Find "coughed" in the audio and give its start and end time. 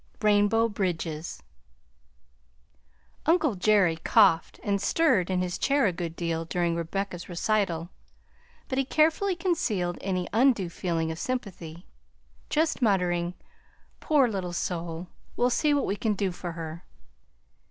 3.97-4.59